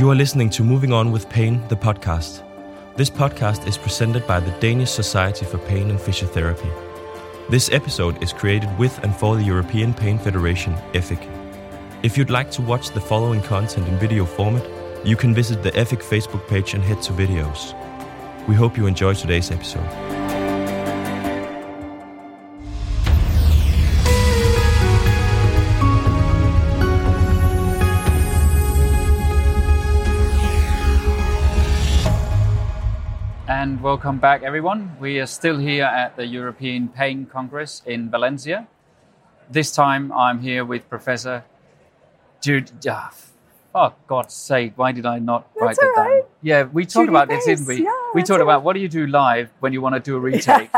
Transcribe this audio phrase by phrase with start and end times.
[0.00, 2.42] You are listening to Moving On with Pain, the podcast.
[2.96, 6.72] This podcast is presented by the Danish Society for Pain and Physiotherapy.
[7.50, 11.20] This episode is created with and for the European Pain Federation, EFIC.
[12.02, 14.66] If you'd like to watch the following content in video format,
[15.04, 17.74] you can visit the EFIC Facebook page and head to videos.
[18.48, 20.19] We hope you enjoy today's episode.
[33.80, 34.94] And welcome back, everyone.
[35.00, 38.68] We are still here at the European Pain Congress in Valencia.
[39.50, 41.44] This time I'm here with Professor
[42.42, 42.70] Jude.
[42.86, 43.10] Ah,
[43.74, 46.12] oh, God's sake, why did I not write That's that all down?
[46.12, 46.24] right.
[46.42, 47.82] Yeah, we talked Judy about this, didn't we?
[47.82, 50.20] yeah, we talked about what do you do live when you want to do a
[50.30, 50.68] retake?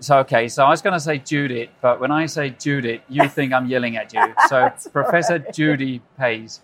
[0.00, 3.28] so, okay, so I was going to say Judith, but when I say Judith, you
[3.28, 4.34] think I'm yelling at you.
[4.48, 6.62] So, Professor Judy Paice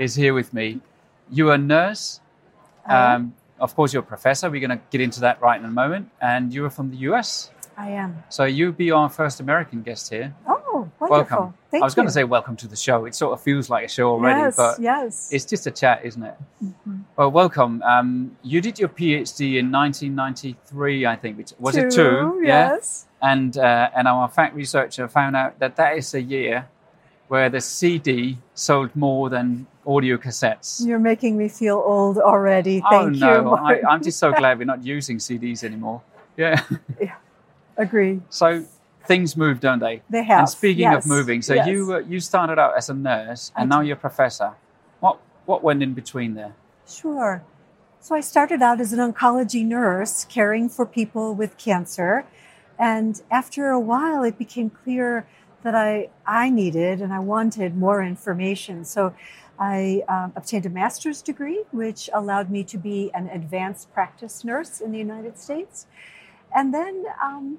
[0.00, 0.80] is here with me.
[1.30, 2.20] You're a nurse.
[2.88, 3.16] Am.
[3.16, 4.50] Um, of course, you're a professor.
[4.50, 6.10] We're going to get into that right in a moment.
[6.20, 7.50] And you're from the US.
[7.78, 8.22] I am.
[8.30, 10.34] So you'll be our first American guest here.
[10.46, 11.08] Oh, wonderful.
[11.08, 11.54] Welcome.
[11.70, 11.82] Thank you.
[11.82, 13.04] I was going to say welcome to the show.
[13.04, 15.28] It sort of feels like a show already, yes, but yes.
[15.30, 16.34] it's just a chat, isn't it?
[16.64, 17.02] Mhm.
[17.16, 17.82] Well, welcome.
[17.82, 21.36] Um, you did your PhD in 1993, I think.
[21.38, 21.96] which- Was it two?
[21.96, 23.06] Two, Yes.
[23.22, 26.68] And uh, and our fact researcher found out that that is a year
[27.28, 30.84] where the CD sold more than audio cassettes.
[30.86, 32.82] You're making me feel old already.
[32.84, 33.42] oh Thank no!
[33.42, 33.50] you.
[33.54, 33.82] I.
[33.88, 36.02] I'm just so glad we're not using CDs anymore.
[36.38, 36.62] Yeah.
[37.00, 37.14] yeah.
[37.78, 38.20] Agree.
[38.28, 38.66] So
[39.06, 40.02] things move, don't they?
[40.10, 40.40] They have.
[40.40, 41.66] And speaking yes, of moving, so yes.
[41.66, 44.52] you uh, you started out as a nurse, I and now you're a professor.
[45.00, 46.54] What what went in between there?
[46.86, 47.42] Sure.
[48.00, 52.26] So I started out as an oncology nurse caring for people with cancer.
[52.78, 55.26] And after a while, it became clear
[55.66, 58.84] that I, I needed and I wanted more information.
[58.84, 59.12] So
[59.58, 64.80] I um, obtained a master's degree, which allowed me to be an advanced practice nurse
[64.80, 65.88] in the United States.
[66.54, 67.58] And then um,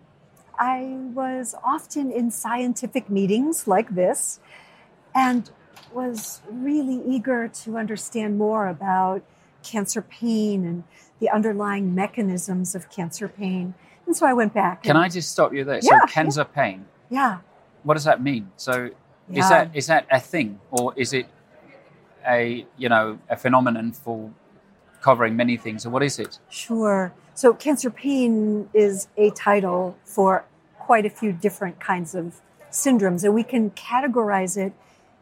[0.58, 4.40] I was often in scientific meetings like this
[5.14, 5.52] and
[5.94, 9.22] was really eager to understand more about
[9.64, 10.86] cancer pain and
[11.20, 13.74] the underlying mechanisms of cancer pain.
[14.06, 14.84] And so I went back.
[14.84, 15.82] Can I just stop you there?
[15.84, 16.86] Yeah, so cancer pain.
[17.10, 17.40] Yeah.
[17.84, 18.52] What does that mean?
[18.58, 18.90] So
[19.30, 19.44] yeah.
[19.44, 21.28] is that is that a thing, or is it
[22.28, 24.32] a you know a phenomenon for
[25.02, 26.40] covering many things, or what is it?
[26.50, 27.14] Sure.
[27.34, 30.46] So, cancer pain is a title for
[30.80, 34.74] quite a few different kinds of syndromes, and we can categorize it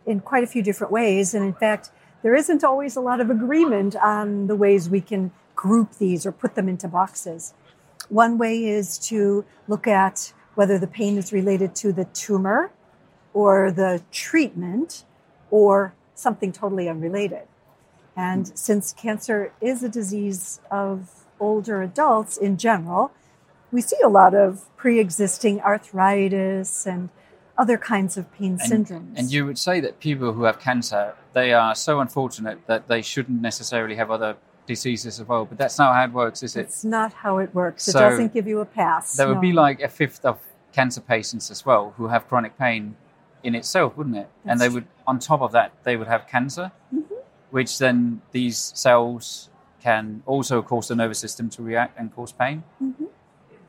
[0.06, 1.34] in quite a few different ways.
[1.34, 1.92] And in fact,
[2.22, 6.32] there isn't always a lot of agreement on the ways we can group these or
[6.32, 7.54] put them into boxes.
[8.10, 12.72] One way is to look at whether the pain is related to the tumor
[13.34, 15.04] or the treatment
[15.52, 17.44] or something totally unrelated.
[18.16, 23.12] And since cancer is a disease of older adults in general,
[23.72, 27.10] we see a lot of pre existing arthritis and
[27.58, 29.14] other kinds of pain And, syndromes.
[29.16, 33.02] and you would say that people who have cancer, they are so unfortunate that they
[33.02, 35.46] shouldn't necessarily have other diseases as well.
[35.46, 36.62] But that's not how it works, is it?
[36.62, 37.88] it's not how it works.
[37.88, 39.14] It doesn't give you a pass.
[39.16, 40.40] There would be like a fifth of
[40.74, 42.96] cancer patients as well who have chronic pain
[43.44, 44.28] in itself, wouldn't it?
[44.46, 47.04] and they That's would, on top of that, they would have cancer, Mhm.
[47.52, 49.50] which then these cells
[49.82, 52.64] can also cause the nervous system to react and cause pain.
[52.82, 53.08] Mhm.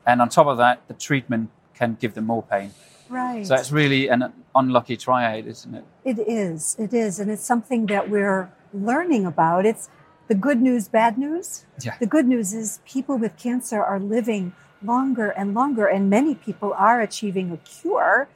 [0.05, 2.71] And on top of that, the treatment can give them more pain.
[3.09, 3.45] right.
[3.47, 5.85] So it's really an unlucky triad, isn't it?
[6.03, 6.75] It is.
[6.77, 7.19] It is.
[7.21, 9.65] And it's something that we're learning about.
[9.65, 9.89] It's
[10.27, 11.65] the good news, bad news.
[11.81, 11.97] Yeah.
[11.99, 16.73] The good news is people with cancer are living longer and longer, and many people
[16.73, 18.27] are achieving a cure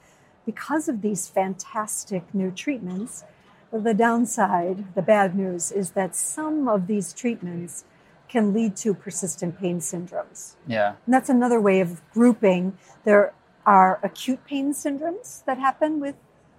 [0.45, 3.23] because of these fantastic new treatments.
[3.71, 7.85] The downside, the bad news, is that some of these treatments
[8.27, 10.55] can lead to persistent pain syndromes.
[10.65, 10.95] Yeah.
[11.05, 12.77] And that's another way of grouping.
[13.03, 13.33] There
[13.65, 16.15] are acute pain syndromes that happen with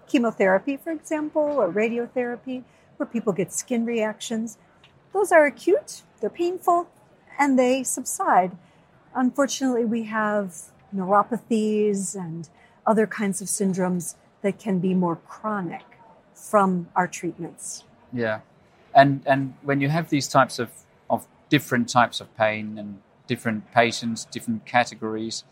[0.07, 2.65] chemotherapy, for example, or radiotherapy,
[2.97, 4.59] where people get skin reactions.
[5.13, 6.89] Those are acute, they're painful,
[7.39, 8.57] and they subside.
[9.15, 10.57] Unfortunately, we have
[10.95, 12.49] neuropathies and
[12.87, 15.85] other kinds of syndromes that can be more chronic
[16.35, 17.85] from our treatments.
[18.13, 18.41] Yeah.
[18.95, 20.71] And and when you have these types of,
[21.09, 25.45] of different types of pain and different patients, different categories,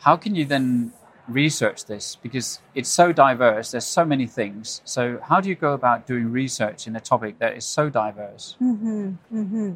[0.00, 0.92] how can you then
[1.28, 2.16] research this?
[2.16, 4.82] Because it's so diverse, there's so many things.
[4.84, 8.56] So how do you go about doing research in a topic that is so diverse?
[8.62, 9.72] Mm-hmm, mm-hmm.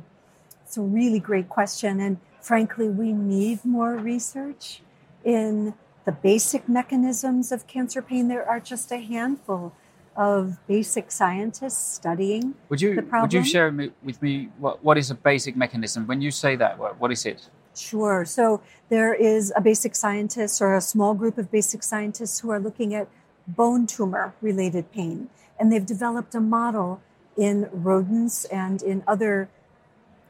[0.65, 2.01] It's a really great question.
[2.01, 4.83] And frankly, we need more research
[5.25, 5.75] in
[6.05, 8.29] the basic mechanisms of cancer pain.
[8.29, 9.73] There are just a handful
[10.17, 13.23] of basic scientists studying Would you the problem.
[13.23, 13.71] would you share
[14.03, 16.09] with me what, what is a basic mechanism?
[16.09, 17.49] When you say that, what, what is it?
[17.79, 18.25] Sure.
[18.25, 22.59] So there is a basic scientist or a small group of basic scientists who are
[22.59, 23.09] looking at
[23.47, 25.29] bone tumor related pain.
[25.59, 27.01] And they've developed a model
[27.37, 29.49] in rodents and in other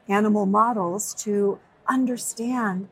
[0.07, 2.87] animal models to understand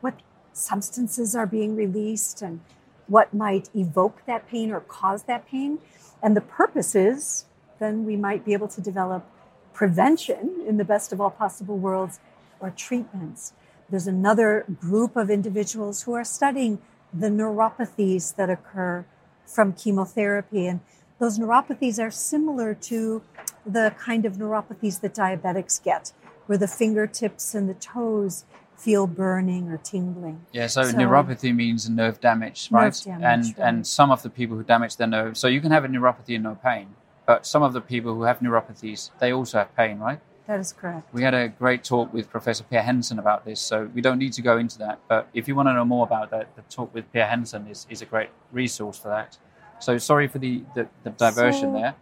[0.00, 0.20] what
[0.52, 2.60] substances are being released and
[3.06, 5.78] what might evoke that pain or cause that pain.
[6.22, 7.46] And the purpose is
[7.78, 9.26] then we might be able to develop
[9.72, 12.20] prevention in the best of all possible worlds
[12.60, 13.52] or treatments.
[13.94, 16.80] There's another group of individuals who are studying
[17.12, 19.04] the neuropathies that occur
[19.46, 20.66] from chemotherapy.
[20.66, 20.80] And
[21.20, 23.22] those neuropathies are similar to
[23.64, 26.12] the kind of neuropathies that diabetics get,
[26.46, 28.44] where the fingertips and the toes
[28.76, 30.44] feel burning or tingling.
[30.50, 32.86] Yeah, so, So- neuropathy means nerve damage, right?
[32.86, 33.68] Nerve damage, and right.
[33.68, 36.34] and some of the people who damage their nerves, so you can have a neuropathy
[36.34, 36.88] and no pain,
[37.26, 40.18] but some of the people who have neuropathies, they also have pain, right?
[40.46, 41.12] That is correct.
[41.14, 44.34] We had a great talk with Professor Per Hansson about this, so we don't need
[44.34, 44.98] to go into that.
[45.08, 47.86] But if you want to know more about that, the talk with Per Hansson is,
[47.88, 49.38] is a great resource for that.
[49.80, 51.94] So sorry for the, the, the diversion So- there.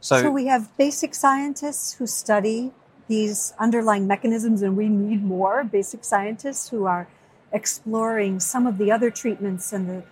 [0.00, 2.72] So, So, we have basic scientists who study
[3.06, 7.06] these underlying mechanisms, and we need more basic scientists who are
[7.52, 10.02] exploring some of the other treatments and the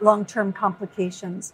[0.00, 1.52] long term complications.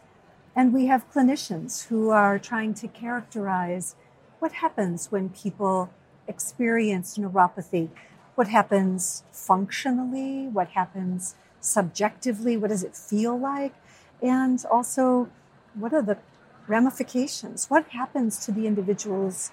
[0.55, 3.97] And we have clinicians who are trying to characterize
[4.45, 5.89] what happens when people
[6.29, 7.89] experience neuropathy,
[8.35, 13.73] what happens functionally, what happens subjectively, what does it feel like,
[14.21, 15.31] and also
[15.73, 16.19] what are the
[16.67, 17.71] ramifications?
[17.71, 19.51] What happens to the individual's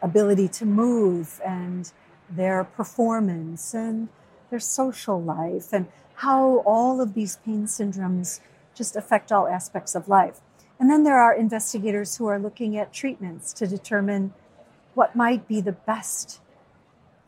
[0.00, 1.90] ability to move and
[2.30, 4.08] their performance and
[4.50, 5.72] their social life?
[5.72, 5.88] And
[6.26, 8.38] how all of these pain syndromes
[8.72, 10.40] just affect all aspects of life.
[10.82, 14.34] And then there are investigators who are looking at treatments to determine
[14.94, 16.40] what might be the best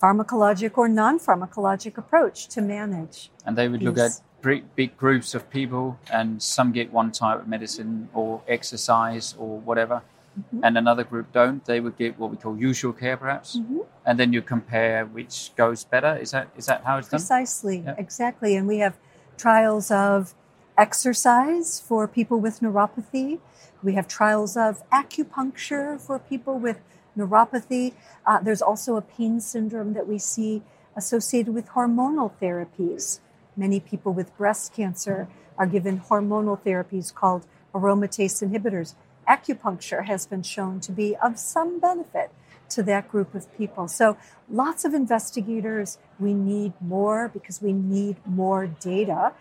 [0.02, 3.30] pharmacologic or non pharmacologic approach to manage.
[3.46, 7.38] and they would look at big, big groups of people, and some get one type
[7.42, 10.02] of medicine or exercise or whatever,
[10.36, 10.60] Mhm.
[10.64, 11.64] and another group don't.
[11.64, 13.86] They would get what we call usual care, perhaps, Mhm.
[14.04, 16.16] and then you compare which goes better.
[16.16, 17.20] Is that is that how it's done?
[17.20, 17.94] Precisely, Yeah.
[17.98, 18.56] exactly.
[18.56, 18.94] And we have
[19.36, 20.34] trials of
[20.76, 23.38] exercise for people with neuropathy.
[23.82, 26.80] We have trials of acupuncture for people with
[27.16, 27.94] neuropathy.
[28.26, 30.62] Uh, there's also a pain syndrome that we see
[30.96, 33.20] associated with hormonal therapies.
[33.56, 38.94] Many people with breast cancer are given hormonal therapies called aromatase inhibitors.
[39.28, 42.30] Acupuncture has been shown to be of some benefit
[42.70, 43.88] to that group of people.
[43.88, 44.16] So,
[44.50, 45.98] lots of investigators.
[46.18, 49.32] We need more because we need more data.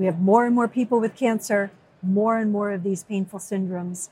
[0.00, 1.70] We have more and more people with cancer,
[2.02, 4.08] more and more of these painful syndromes.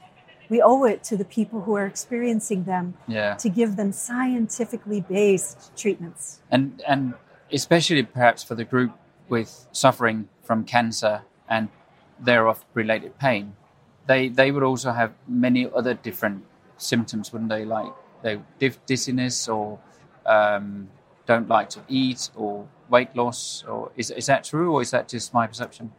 [0.51, 3.35] We owe it to the people who are experiencing them Yeah.
[3.37, 6.41] to give them scientifically based treatments.
[6.51, 7.15] and and
[7.61, 8.93] especially perhaps for the group
[9.31, 11.69] with suffering from cancer and
[12.29, 13.45] thereof related pain,
[14.11, 16.39] they they would also have many other different
[16.77, 17.65] symptoms, wouldn't they?
[17.65, 17.93] Like
[18.23, 18.35] they
[18.87, 19.79] dizziness or
[20.27, 20.89] um,
[21.29, 25.09] don't like to eat or weight loss, or is is that true or is that
[25.09, 25.93] just my perception?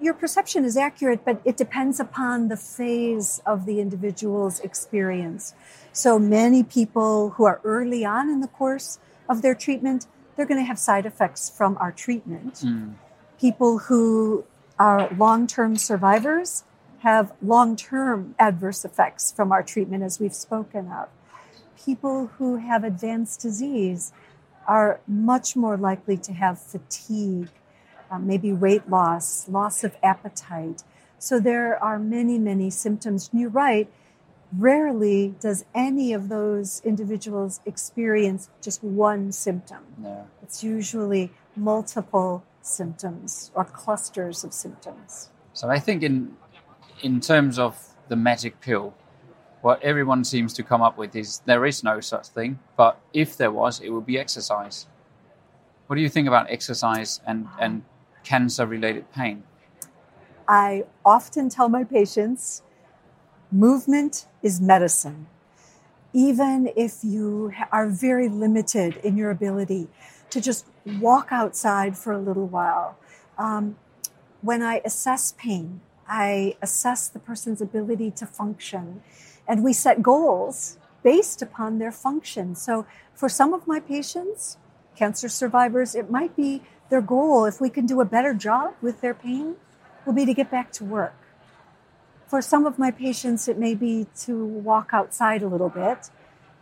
[0.00, 5.54] Your perception is accurate, but it depends upon the phase of the individual's experience.
[5.92, 10.60] So many people who are early on in the course of their treatment, they're going
[10.60, 12.54] to have side effects from our treatment.
[12.54, 12.94] Mm.
[13.40, 14.44] People who
[14.78, 16.62] are long term survivors
[17.00, 21.08] have long term adverse effects from our treatment, as we've spoken of.
[21.84, 24.12] People who have advanced disease
[24.66, 27.48] are much more likely to have fatigue,
[28.10, 30.82] uh, maybe weight loss, loss of appetite.
[31.18, 33.30] So there are many, many symptoms.
[33.32, 33.88] And you're right,
[34.56, 39.82] rarely does any of those individuals experience just one symptom.
[40.02, 40.24] Yeah.
[40.42, 45.30] It's usually multiple symptoms or clusters of symptoms.
[45.52, 46.36] So I think in
[47.02, 48.94] in terms of the magic pill,
[49.66, 53.36] what everyone seems to come up with is there is no such thing, but if
[53.36, 54.86] there was, it would be exercise.
[55.88, 57.82] What do you think about exercise and, and
[58.22, 59.42] cancer related pain?
[60.46, 62.62] I often tell my patients
[63.50, 65.26] movement is medicine.
[66.12, 69.88] Even if you are very limited in your ability
[70.30, 70.66] to just
[71.00, 72.96] walk outside for a little while.
[73.36, 73.74] Um,
[74.42, 79.02] when I assess pain, I assess the person's ability to function,
[79.48, 82.54] and we set goals based upon their function.
[82.54, 84.58] So, for some of my patients,
[84.96, 89.00] cancer survivors, it might be their goal, if we can do a better job with
[89.00, 89.56] their pain,
[90.04, 91.14] will be to get back to work.
[92.28, 96.10] For some of my patients, it may be to walk outside a little bit.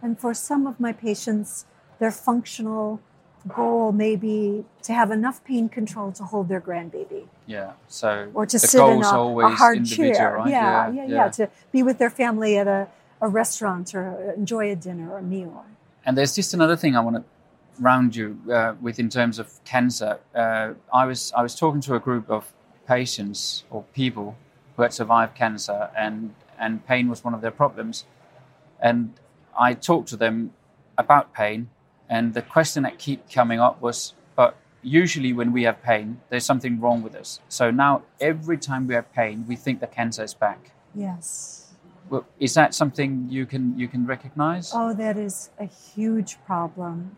[0.03, 1.67] And for some of my patients,
[1.99, 3.01] their functional
[3.49, 7.27] goal may be to have enough pain control to hold their grandbaby.
[7.47, 7.73] Yeah.
[7.89, 10.35] So or to the sit in goal's a, always a hard individual, chair.
[10.37, 10.51] right?
[10.51, 12.89] Yeah, yeah, yeah, To be with their family at a,
[13.21, 15.65] a restaurant or enjoy a dinner or a meal.
[16.07, 17.25] And there's just another thing I want to
[17.79, 20.19] round you uh, with in terms of cancer.
[20.35, 22.53] Uh, I was I was talking to a group of
[22.87, 24.37] patients or people
[24.77, 28.05] who had survived cancer, and and pain was one of their problems.
[28.81, 29.15] And
[29.59, 30.53] I talked to them
[30.99, 31.71] about pain,
[32.09, 36.45] and the question that kept coming up was, but usually when we have pain, there's
[36.45, 37.41] something wrong with us.
[37.49, 40.73] So now every time we have pain, we think the cancer is back.
[40.95, 41.75] Yes.
[42.11, 44.73] Well, is that something you can you can recognize?
[44.75, 47.17] Oh, that is a huge problem.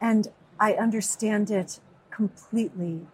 [0.00, 0.28] And
[0.60, 3.06] I understand it completely.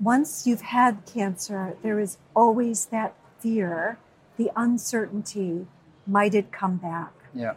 [0.00, 3.98] Once you've had cancer, there is always that fear,
[4.36, 5.66] the uncertainty
[6.06, 7.12] might it come back?
[7.34, 7.54] Yeah.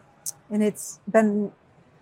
[0.49, 1.53] And it's been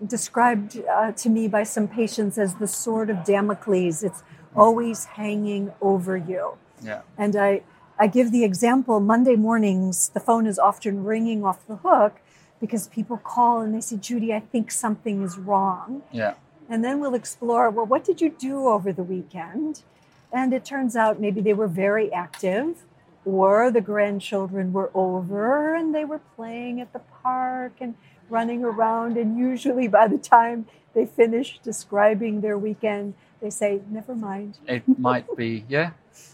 [0.06, 4.04] described uh, to me by some patients as the sword of Damocles.
[4.04, 4.24] It's
[4.56, 6.58] always hanging over you.
[6.82, 7.02] Yeah.
[7.18, 7.62] And I,
[7.98, 12.22] I give the example Monday mornings, the phone is often ringing off the hook
[12.60, 16.04] because people call and they say, Judy, I think something is wrong.
[16.12, 16.36] Yeah.
[16.70, 19.84] And then we'll explore, well, what did you do over the weekend?
[20.32, 22.86] And it turns out maybe they were very active,
[23.26, 27.96] or the grandchildren were over and they were playing at the park and
[28.30, 29.18] running around.
[29.18, 34.58] And usually by the time they finish describing their weekend, they say, never mind.
[34.68, 35.92] It might be, yeah.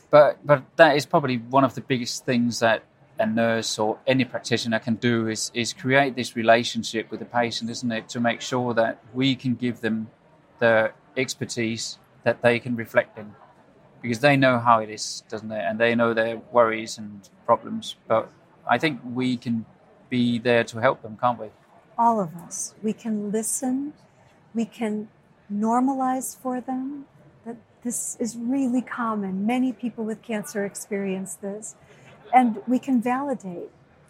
[0.10, 2.84] But but that is probably one of the biggest things that
[3.18, 7.70] a nurse or any practitioner can do is is create this relationship with the patient,
[7.70, 8.10] isn't it?
[8.10, 10.10] To make sure that we can give them
[10.60, 13.36] the expertise that they can reflect in.
[14.02, 15.64] Because they know how it is, doesn't it?
[15.68, 17.96] And they know their worries and problems.
[18.08, 18.30] But
[18.70, 19.66] I think we can
[20.10, 21.48] be there to help them, can't we?
[21.98, 22.76] All of us.
[22.84, 23.94] We can listen,
[24.54, 25.08] we can
[25.52, 27.06] normalize for them
[27.46, 29.46] that this is really common.
[29.46, 31.76] Many people with cancer experience this.
[32.34, 33.70] And we can validate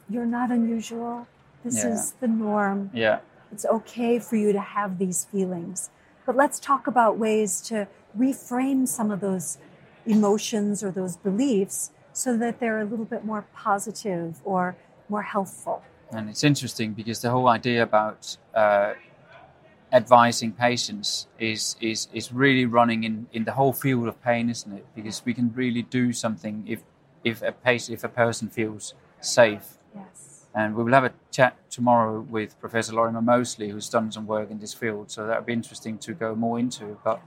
[0.10, 1.28] you're not unusual.
[1.64, 1.94] This Yeah.
[1.94, 2.92] is the norm.
[2.94, 3.20] Yeah.
[3.52, 5.90] It's okay for you to have these feelings.
[6.26, 7.88] But let's talk about ways to
[8.18, 9.58] reframe some of those
[10.06, 14.76] emotions or those beliefs so that they're a little bit more positive or
[15.10, 15.82] more healthful.
[16.16, 18.94] And it's interesting because the whole idea about uh,
[19.92, 24.72] advising patients is, is, is really running in, in the whole field of pain, isn't
[24.72, 24.86] it?
[24.96, 26.84] Because we can really do something if,
[27.24, 29.78] if, a, patient, if a person feels safe.
[29.94, 30.46] Yes.
[30.54, 34.50] And we will have a chat tomorrow with Professor Lorimer Moseley, who's done some work
[34.50, 35.12] in this field.
[35.12, 36.98] So that would be interesting to go more into.
[37.04, 37.22] But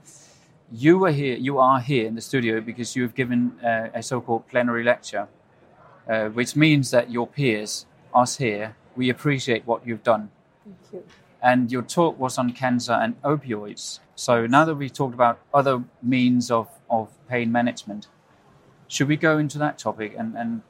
[0.71, 4.01] you are here, you are here in the studio because you have given uh, a
[4.01, 5.27] so-called plenary lecture,
[6.07, 10.29] uh, which means that your peers, us here, we appreciate what you've done.
[10.65, 11.03] Thank you.
[11.41, 13.99] And your talk was on cancer and opioids.
[14.15, 18.07] So now that we've talked about other means of, of pain management,
[18.89, 20.63] should we go into that topic and, and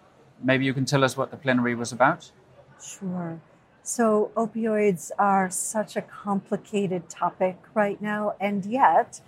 [0.43, 2.31] maybe you can tell us what the plenary was about?
[2.79, 3.41] Sure.
[3.81, 9.21] So, opioids are such a complicated topic right now, and yet,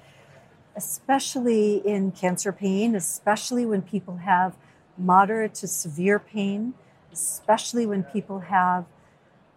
[0.75, 4.55] especially in cancer pain, especially when people have
[4.97, 6.75] moderate to severe pain,
[7.11, 8.85] especially when people have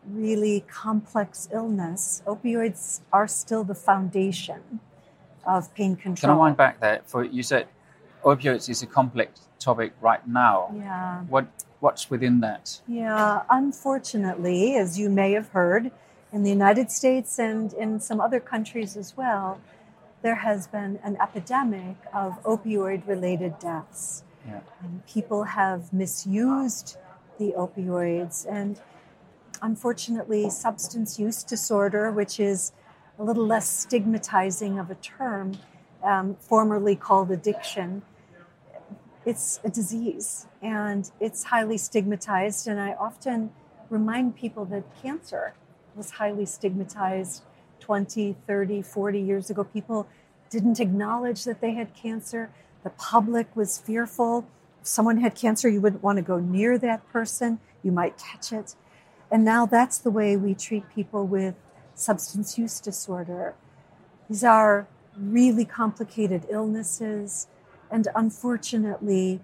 [0.08, 4.80] really complex illness, opioids are still the foundation
[5.46, 6.30] of pain control.
[6.32, 7.00] Can I wind back there?
[7.04, 7.66] For you said
[8.22, 10.70] opioids is a complex topic right now.
[10.76, 11.20] Yeah.
[11.22, 11.46] What
[11.80, 12.80] what's within that?
[12.88, 15.90] Yeah, unfortunately, as you may have heard,
[16.32, 19.60] in the United States and in some other countries as well,
[20.22, 24.24] there has been an epidemic of opioid related deaths.
[24.46, 24.60] Yeah.
[24.82, 26.96] And people have misused
[27.38, 28.46] the opioids.
[28.50, 28.80] And
[29.62, 32.72] unfortunately, substance use disorder, which is
[33.18, 35.52] a little less stigmatizing of a term,
[36.02, 38.02] um, formerly called addiction,
[39.26, 42.68] it's a disease and it's highly stigmatized.
[42.68, 43.50] And I often
[43.90, 45.54] remind people that cancer
[45.94, 47.42] was highly stigmatized
[47.80, 49.64] 20, 30, 40 years ago.
[49.64, 50.06] People
[50.50, 52.50] didn't acknowledge that they had cancer.
[52.82, 54.46] The public was fearful.
[54.86, 57.58] Someone had cancer, you wouldn't want to go near that person.
[57.82, 58.74] You might catch it.
[59.30, 61.54] And now that's the way we treat people with
[61.94, 63.54] substance use disorder.
[64.28, 64.86] These are
[65.16, 67.46] really complicated illnesses.
[67.90, 69.40] And unfortunately,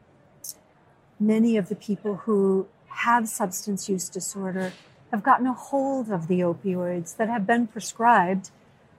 [1.18, 4.74] many of the people who have substance use disorder
[5.10, 8.50] have gotten a hold of the opioids that have been prescribed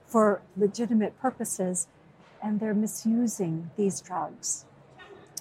[0.06, 1.86] for legitimate purposes,
[2.42, 4.66] and they're misusing these drugs.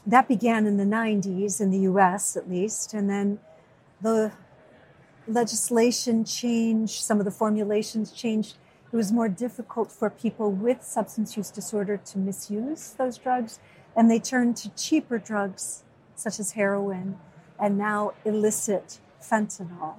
[0.06, 3.40] That began in the 90s, in the US at least, and then
[4.02, 4.32] the
[5.28, 8.58] legislation changed, some of the formulations changed.
[8.92, 13.60] It was more difficult for people with substance use disorder to misuse those drugs,
[13.96, 15.84] and they turned to cheaper drugs
[16.16, 17.18] such as heroin
[17.60, 19.96] and now illicit fentanyl.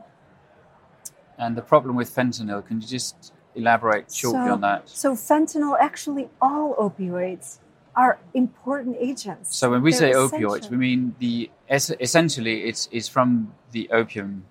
[1.38, 4.88] And the problem with fentanyl, can you just elaborate shortly so, on that?
[4.88, 7.58] So, fentanyl, actually, all opioids
[7.94, 9.56] are important agents.
[9.56, 10.50] So, when we They're say essential.
[10.50, 14.44] opioids, we mean the es- essentially it's, it's from the opium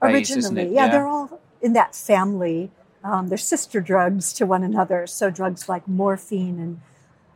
[0.00, 0.72] base, isn't originally, it?
[0.72, 2.70] yeah, they're all in that family.
[3.04, 5.06] Um, they're sister drugs to one another.
[5.06, 6.80] So drugs like morphine and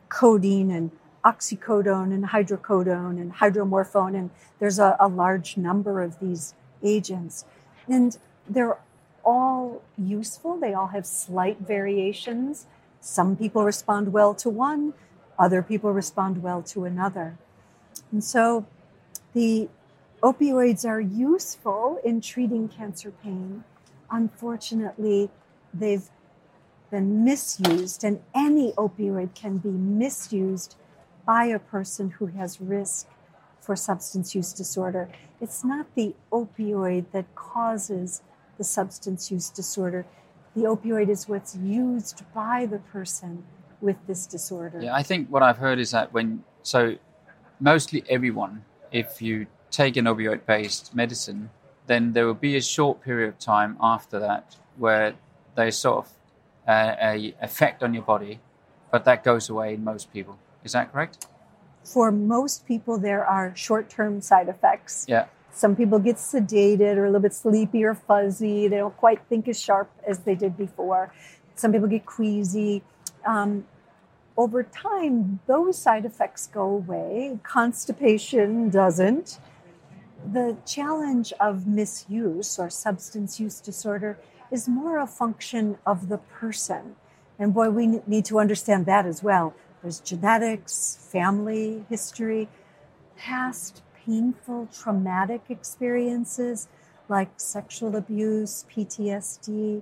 [0.09, 0.91] codeine and
[1.23, 7.45] oxycodone and hydrocodone and hydromorphone, and there's a, a large number of these agents,
[7.87, 8.17] and
[8.49, 8.77] they're
[9.23, 10.57] all useful.
[10.59, 12.65] They all have slight variations.
[12.99, 14.93] Some people respond well to one,
[15.41, 17.35] other people respond well to another,
[18.11, 18.65] and so
[19.33, 19.67] the
[20.21, 23.63] opioids are useful in treating cancer pain.
[24.11, 25.29] Unfortunately,
[25.73, 26.09] they've
[26.91, 30.75] been misused, and any opioid can be misused
[31.25, 33.07] by a person who has risk
[33.59, 35.09] for substance use disorder.
[35.39, 38.21] It's not the opioid that causes
[38.57, 40.05] the substance use disorder.
[40.55, 43.43] The opioid is what's used by the person
[43.81, 44.81] with this disorder.
[44.81, 46.95] Yeah, I think what I've heard is that when so
[47.59, 51.49] mostly everyone, if you take an opioid based medicine,
[51.87, 55.13] then there will be a short period of time after that where
[55.55, 56.11] there's sort of
[56.67, 58.39] uh, a effect on your body,
[58.91, 60.37] but that goes away in most people.
[60.63, 61.27] Is that correct?
[61.83, 65.05] For most people, there are short term side effects.
[65.09, 65.25] Yeah.
[65.53, 68.67] Some people get sedated or a little bit sleepy or fuzzy.
[68.67, 71.13] They don't quite think as sharp as they did before.
[71.55, 72.83] Some people get queasy.
[73.25, 73.65] Um,
[74.37, 77.39] over time, those side effects go away.
[77.43, 79.39] Constipation doesn't.
[80.31, 84.17] The challenge of misuse or substance use disorder
[84.51, 86.95] is more a function of the person.
[87.39, 89.53] And boy, we need to understand that as well.
[89.81, 92.47] There's genetics, family history,
[93.17, 96.67] past painful traumatic experiences
[97.09, 99.81] like sexual abuse, PTSD,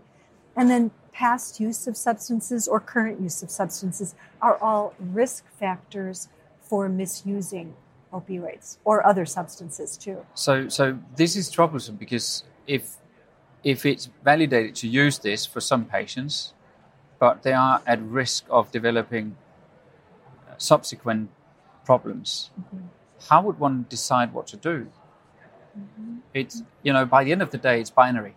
[0.55, 6.29] and then past use of substances or current use of substances are all risk factors
[6.61, 7.75] for misusing
[8.13, 10.25] opioids or other substances too.
[10.33, 12.95] So, so this is troublesome because if
[13.65, 16.53] if it's validated to use this for some patients,
[17.19, 19.35] but they are at risk of developing
[20.47, 21.29] uh, subsequent
[21.83, 22.85] problems, mm-hmm.
[23.29, 24.87] how would one decide what to do?
[25.77, 26.19] Mm-hmm.
[26.33, 28.35] It's you know by the end of the day, it's binary,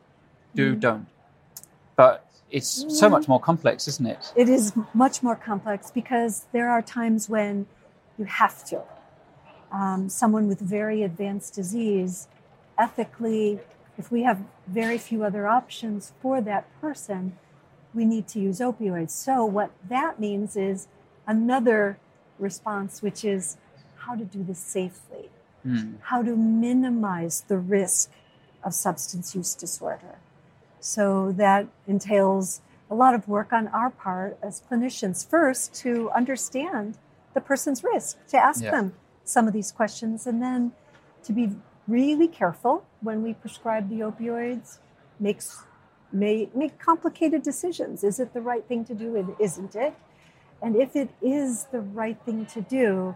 [0.57, 0.81] do mm-hmm.
[0.81, 1.07] don't,
[1.95, 4.33] but it's so much more complex, isn't it?
[4.37, 7.67] It is much more complex because there are times when
[8.19, 8.83] you have to.
[9.73, 12.29] Um, someone with very advanced disease,
[12.79, 13.59] ethically,
[13.97, 17.38] if we have very few other options for that person,
[17.95, 19.11] we need to use opioids.
[19.11, 20.88] So, what that means is
[21.27, 21.99] another
[22.38, 23.57] response, which is
[23.97, 25.31] how to do this safely,
[25.62, 25.95] Hmm.
[26.03, 28.11] how to minimize the risk
[28.65, 30.17] of substance use disorder.
[30.85, 35.25] So, that entails a lot of work on our part as clinicians.
[35.25, 36.99] First, to understand
[37.35, 38.73] the person's risk, to ask Yeah.
[38.73, 40.73] them some of these questions, and then
[41.23, 44.79] to be really careful when we prescribe the opioids,
[45.21, 45.64] makes
[46.12, 48.03] may make complicated decisions.
[48.03, 49.16] Is it the right thing to do?
[49.16, 49.95] And isn't it?
[50.61, 53.14] And if it is the right thing to do,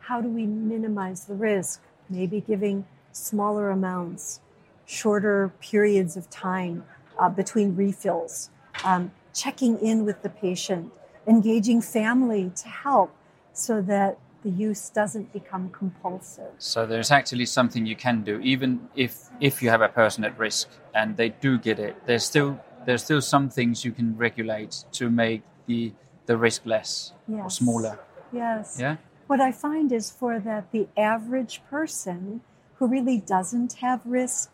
[0.00, 1.80] how do we minimize the risk?
[2.10, 4.40] Maybe giving smaller amounts,
[4.86, 6.84] shorter periods of time
[7.18, 8.50] uh, between refills,
[8.84, 10.92] um, checking in with the patient,
[11.26, 13.14] engaging family to help
[13.52, 16.52] so that the use doesn't become compulsive.
[16.58, 20.38] So there's actually something you can do, even if if you have a person at
[20.38, 21.96] risk and they do get it.
[22.04, 25.92] There's still there's still some things you can regulate to make the
[26.26, 27.98] the risk less or smaller.
[28.32, 28.76] Yes.
[28.78, 28.96] Yeah.
[29.26, 32.42] What I find is for that the average person
[32.74, 34.50] who really doesn't have risk,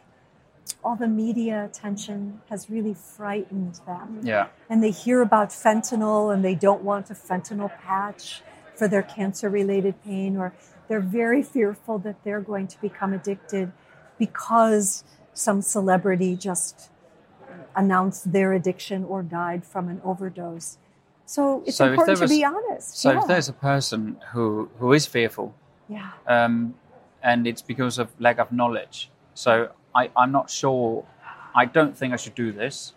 [0.83, 4.21] all the media attention has really frightened them.
[4.23, 4.49] Yeah.
[4.69, 8.43] And they hear about fentanyl and they don't want a fentanyl patch
[8.75, 10.55] for their cancer related pain, or
[10.89, 13.73] they're very fearful that they're going to become addicted
[14.19, 16.91] because some celebrity just
[17.77, 20.79] announced their addiction or died from an overdose.
[21.27, 22.99] So it's So important there to be honest.
[22.99, 23.21] So yeah.
[23.21, 25.55] if there's a person who who is fearful,
[25.89, 26.11] yeah.
[26.27, 26.75] um,
[27.23, 29.11] and it's because of lack of knowledge.
[29.35, 31.05] So I, I'm not sure.
[31.55, 32.95] I don't think I should do this,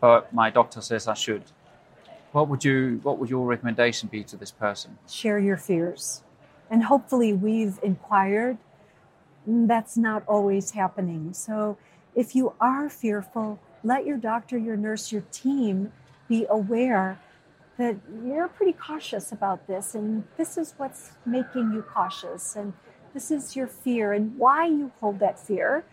[0.00, 1.44] but my doctor says I should.
[2.32, 4.98] What would you What would your recommendation be to this person?
[5.08, 6.22] share your fears.
[6.70, 8.56] And hopefully, we've inquired.
[9.46, 11.32] That's not always happening.
[11.32, 11.76] So,
[12.14, 15.92] if you are fearful, let your doctor, your nurse, your team
[16.28, 17.18] be aware
[17.78, 22.72] that you're pretty cautious about this, and this is what's making you cautious, and
[23.12, 25.84] this is your fear, and why you hold that fear,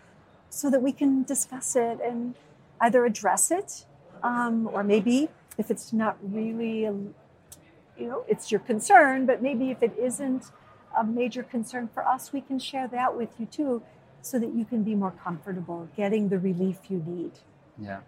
[0.49, 2.35] so that we can discuss it and
[2.79, 3.85] either address it,
[4.23, 9.71] um, or maybe if it's not really, a, you know, it's your concern, but maybe
[9.71, 10.51] if it isn't
[10.97, 13.81] a major concern for us, we can share that with you too,
[14.21, 17.31] so that you can be more comfortable getting the relief you need.
[17.79, 17.99] Yeah.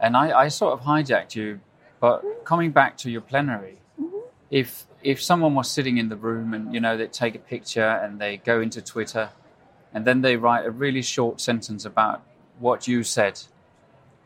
[0.00, 1.60] And I, I sort of hijacked you,
[2.00, 4.18] but coming back to your plenary, Mm-hmm.
[4.50, 7.88] if if someone was sitting in the room and you know they take a picture
[8.02, 9.30] and they go into Twitter,
[9.92, 12.22] and then they write a really short sentence about
[12.58, 13.42] what you said,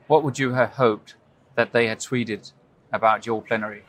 [0.07, 1.15] what would you have hoped
[1.55, 2.53] that they had tweeted
[2.93, 3.83] about your plenary?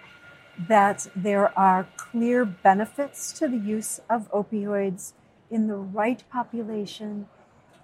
[0.58, 5.14] that there are clear benefits to the use of opioids
[5.52, 7.28] in the right population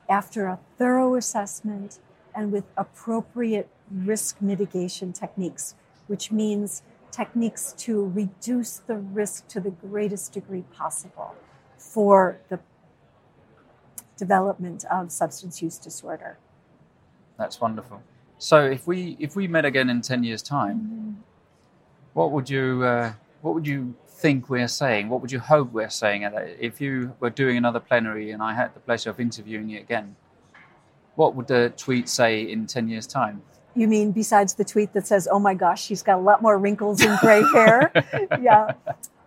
[0.09, 1.99] after a thorough assessment
[2.35, 5.75] and with appropriate risk mitigation techniques,
[6.07, 6.81] which means
[7.13, 11.35] techniques to reduce the risk to the greatest degree possible
[11.77, 12.59] for the
[14.17, 16.37] development of substance use disorder.
[17.37, 18.01] That's wonderful.
[18.37, 21.23] So if we if we met again in ten years' time,
[22.13, 25.09] what would you uh, what would you think we're saying?
[25.09, 26.23] What would you hope we're saying?
[26.69, 30.15] If you were doing another plenary and I had the pleasure of interviewing you again,
[31.15, 33.41] what would the tweet say in ten years' time?
[33.75, 36.57] You mean besides the tweet that says, oh my gosh, she's got a lot more
[36.59, 37.91] wrinkles and gray hair?
[38.41, 38.73] yeah.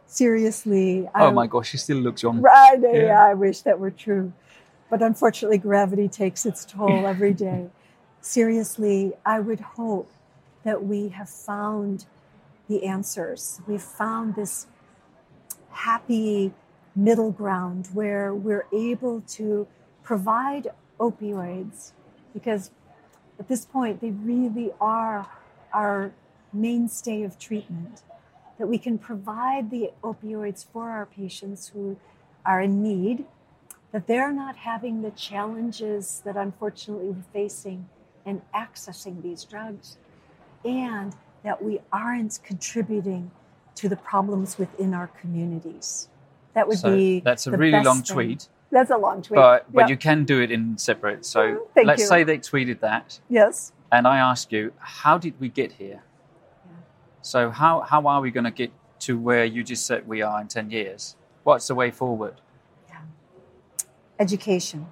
[0.06, 1.08] Seriously.
[1.14, 2.40] oh I- my gosh, she still looks young.
[2.40, 2.78] Right.
[2.80, 2.92] Yeah.
[2.94, 3.24] Yeah.
[3.26, 4.32] I wish that were true.
[4.88, 7.66] But unfortunately, gravity takes its toll every day.
[8.20, 10.08] Seriously, I would hope
[10.62, 12.06] that we have found
[12.68, 13.60] the answers.
[13.66, 14.66] We've found this
[15.70, 16.52] happy
[16.94, 19.66] middle ground where we're able to
[20.02, 21.92] provide opioids
[22.32, 22.70] because
[23.38, 25.26] at this point they really are
[25.72, 26.12] our
[26.52, 28.02] mainstay of treatment
[28.58, 31.96] that we can provide the opioids for our patients who
[32.44, 33.24] are in need
[33.92, 37.88] that they're not having the challenges that unfortunately we're facing
[38.24, 39.96] in accessing these drugs
[40.64, 43.30] and that we aren't contributing
[43.74, 46.08] to the problems within our communities
[46.54, 48.14] that would So be that's a really long thing.
[48.14, 49.88] tweet, that's a long tweet but but Yeah.
[49.88, 51.24] you can do it in separate.
[51.24, 52.08] So thank let's you.
[52.08, 56.02] say they tweeted that, yes and I ask you, how did we get here?
[57.22, 60.40] So how how are we going to get to where you just said we are
[60.40, 61.16] in ten years?
[61.44, 62.40] What's the way forward?
[64.18, 64.86] education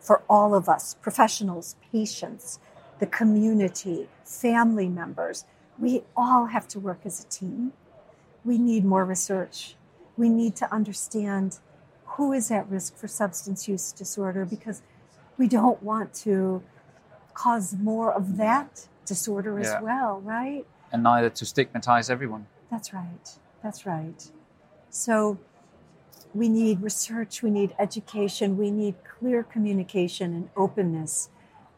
[0.00, 2.60] for all of us professionals, patients,
[3.00, 5.44] the community, family members.
[5.78, 7.72] We all have to work as a team.
[8.44, 9.76] We need more research.
[10.16, 11.58] We need to understand
[12.20, 14.82] who is at risk for substance use disorder because
[15.38, 16.62] we don't want to
[17.32, 20.66] cause more of that disorder as well, right?
[20.92, 22.46] And neither to stigmatize everyone.
[22.70, 23.26] That's right.
[23.62, 24.30] That's right.
[24.90, 25.38] So
[26.34, 31.30] we need research, we need education, we need clear communication and openness,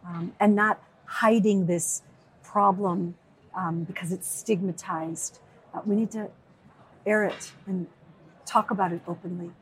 [0.05, 2.03] um, and not hiding this
[2.43, 3.15] problem
[3.55, 5.39] um, because it's stigmatized.
[5.73, 6.29] Uh, we need to
[7.07, 7.87] air it and
[8.45, 9.53] talk about it openly.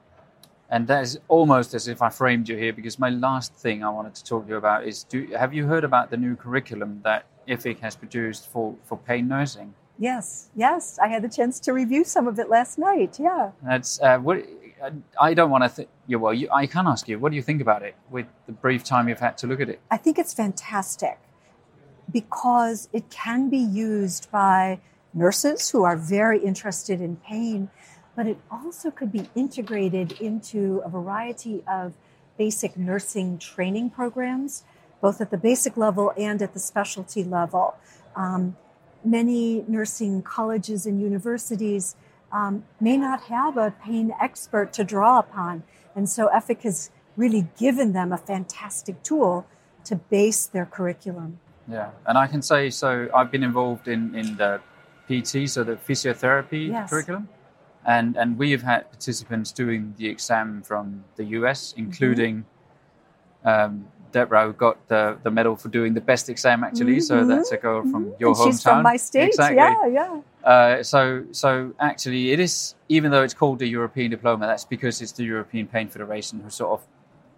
[0.71, 3.91] And that is almost as if I framed you here because my last thing I
[3.91, 7.01] wanted to talk to you about is do have you heard about the new curriculum
[7.03, 9.75] that EFIC has produced for, for pain nursing?
[9.99, 13.19] Yes, yes, I had the chance to review some of it last night.
[13.21, 13.51] Yeah.
[13.63, 14.47] That's uh, what
[15.21, 15.89] I don't want to think.
[16.07, 17.19] Yeah, well, you, I can ask you.
[17.19, 19.69] What do you think about it with the brief time you've had to look at
[19.69, 19.81] it?
[19.91, 21.19] I think it's fantastic
[22.11, 24.81] because it can be used by
[25.13, 27.69] nurses who are very interested in pain,
[28.17, 31.95] but it also could be integrated into a variety of
[32.37, 34.65] basic nursing training programs,
[35.01, 37.75] both at the basic level and at the specialty level.
[38.17, 38.57] Um,
[39.05, 41.97] many nursing colleges and universities
[42.33, 45.63] um, may not have a pain expert to draw upon.
[45.95, 49.47] And so EFIC has really given them a fantastic tool
[49.85, 51.41] to base their curriculum.
[51.69, 53.09] Yeah, and I can say so.
[53.15, 54.61] I've been involved in in the
[55.09, 56.91] PT, so the physiotherapy Yes.
[56.91, 57.29] curriculum,
[57.87, 61.81] and and we have had participants doing the exam from the US, Mm-hmm.
[61.85, 62.45] including
[63.45, 67.01] um, Deborah, who got the the medal for doing the best exam actually.
[67.01, 67.29] So Mhm.
[67.29, 68.47] that's a girl from your and hometown.
[68.47, 69.29] she's from my state.
[69.29, 69.57] Exactly.
[69.57, 70.21] Yeah, yeah.
[70.45, 75.01] Uh, so, so actually, it is even though it's called the European diploma, that's because
[75.03, 76.87] it's the European Pain Federation who sort of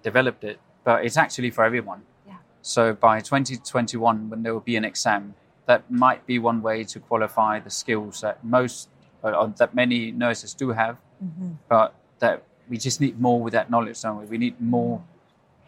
[0.02, 0.58] developed it.
[0.84, 2.02] But it's actually for everyone.
[2.26, 2.36] Yeah.
[2.62, 5.34] So by 2021, when there will be an exam,
[5.66, 8.88] that might be one way to qualify the skills that most,
[9.24, 11.56] uh, that many nurses do have, Mhm.
[11.68, 14.26] but that we just need more with that knowledge, don't we?
[14.26, 15.02] We need more,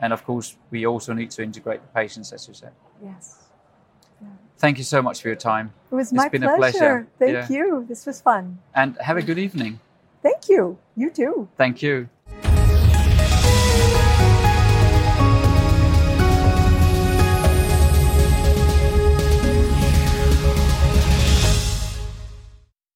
[0.01, 2.73] and of course, we also need to integrate the patients, as you said.
[3.03, 3.41] Yes.
[4.59, 5.73] Thank you so much for your time.
[5.91, 6.55] It was It's my been pleasure.
[6.55, 7.07] a pleasure.
[7.19, 7.49] Thank Yeah.
[7.57, 7.85] you.
[7.89, 8.59] This was fun.
[8.75, 9.81] And have a good evening.
[10.23, 10.79] Thank you.
[10.97, 11.49] You too.
[11.57, 12.09] Thank you.